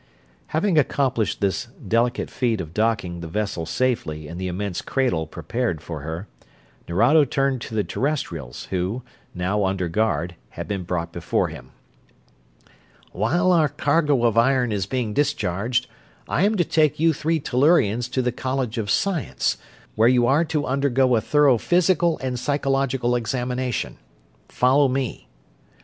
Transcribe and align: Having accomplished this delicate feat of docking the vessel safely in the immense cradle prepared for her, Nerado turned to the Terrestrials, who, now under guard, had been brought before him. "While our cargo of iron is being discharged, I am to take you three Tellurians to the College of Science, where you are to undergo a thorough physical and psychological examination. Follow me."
Having 0.47 0.79
accomplished 0.79 1.41
this 1.41 1.67
delicate 1.87 2.31
feat 2.31 2.59
of 2.59 2.73
docking 2.73 3.19
the 3.21 3.27
vessel 3.27 3.67
safely 3.67 4.27
in 4.27 4.39
the 4.39 4.47
immense 4.47 4.81
cradle 4.81 5.27
prepared 5.27 5.79
for 5.79 5.99
her, 5.99 6.27
Nerado 6.89 7.23
turned 7.23 7.61
to 7.61 7.75
the 7.75 7.83
Terrestrials, 7.83 8.65
who, 8.71 9.03
now 9.35 9.63
under 9.63 9.87
guard, 9.87 10.33
had 10.49 10.67
been 10.67 10.81
brought 10.85 11.11
before 11.13 11.49
him. 11.49 11.69
"While 13.11 13.51
our 13.51 13.69
cargo 13.69 14.23
of 14.25 14.39
iron 14.39 14.71
is 14.71 14.87
being 14.87 15.13
discharged, 15.13 15.85
I 16.27 16.45
am 16.45 16.57
to 16.57 16.65
take 16.65 16.99
you 16.99 17.13
three 17.13 17.39
Tellurians 17.39 18.09
to 18.13 18.23
the 18.23 18.31
College 18.31 18.79
of 18.79 18.89
Science, 18.89 19.59
where 19.93 20.09
you 20.09 20.25
are 20.25 20.45
to 20.45 20.65
undergo 20.65 21.15
a 21.15 21.21
thorough 21.21 21.59
physical 21.59 22.17
and 22.23 22.39
psychological 22.39 23.15
examination. 23.15 23.99
Follow 24.49 24.87
me." 24.87 25.27